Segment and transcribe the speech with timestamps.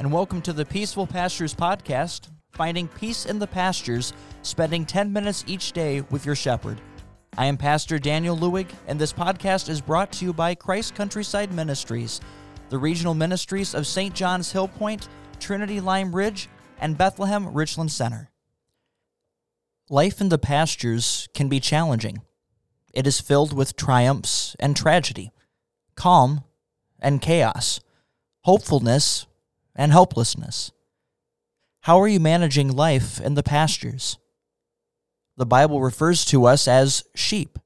[0.00, 5.44] and welcome to the Peaceful Pastures Podcast, finding peace in the pastures, spending 10 minutes
[5.46, 6.80] each day with your shepherd.
[7.36, 11.52] I am Pastor Daniel Lewig, and this podcast is brought to you by Christ Countryside
[11.52, 12.22] Ministries,
[12.70, 14.14] the regional ministries of St.
[14.14, 15.06] John's Hill Point,
[15.38, 16.48] Trinity Lime Ridge,
[16.80, 18.30] and Bethlehem Richland Center.
[19.90, 22.22] Life in the pastures can be challenging.
[22.94, 25.30] It is filled with triumphs and tragedy,
[25.94, 26.44] calm
[26.98, 27.80] and chaos,
[28.44, 29.26] hopefulness
[29.80, 30.72] and helplessness.
[31.84, 34.18] How are you managing life in the pastures?
[35.38, 37.58] The Bible refers to us as sheep,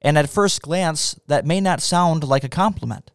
[0.00, 3.10] and at first glance, that may not sound like a compliment.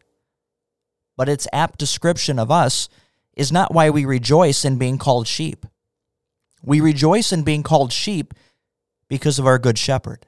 [1.16, 2.90] But its apt description of us
[3.38, 5.64] is not why we rejoice in being called sheep.
[6.62, 8.34] We rejoice in being called sheep
[9.08, 10.26] because of our Good Shepherd.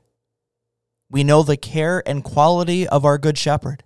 [1.10, 3.84] We know the care and quality of our Good Shepherd.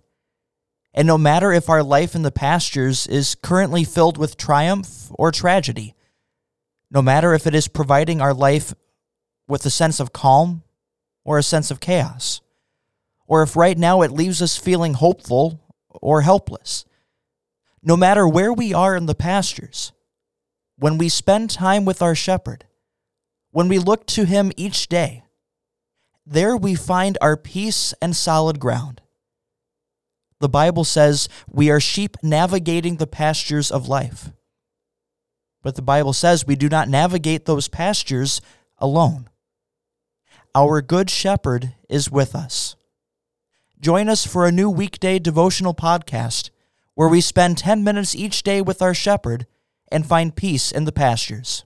[0.97, 5.31] And no matter if our life in the pastures is currently filled with triumph or
[5.31, 5.95] tragedy,
[6.91, 8.73] no matter if it is providing our life
[9.47, 10.63] with a sense of calm
[11.23, 12.41] or a sense of chaos,
[13.27, 16.87] or if right now it leaves us feeling hopeful or helpless,
[17.83, 19.93] no matter where we are in the pastures,
[20.79, 22.65] when we spend time with our shepherd,
[23.51, 25.25] when we look to him each day,
[26.25, 29.03] there we find our peace and solid ground.
[30.41, 34.33] The Bible says we are sheep navigating the pastures of life.
[35.63, 38.41] But the Bible says we do not navigate those pastures
[38.79, 39.29] alone.
[40.55, 42.77] Our Good Shepherd is with us.
[43.79, 46.49] Join us for a new weekday devotional podcast
[46.95, 49.47] where we spend 10 minutes each day with our shepherd
[49.93, 51.66] and find peace in the pastures.